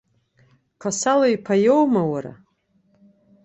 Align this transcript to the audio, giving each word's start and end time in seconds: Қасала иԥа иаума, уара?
Қасала 0.81 1.27
иԥа 1.35 1.55
иаума, 1.65 2.01
уара? 2.11 2.33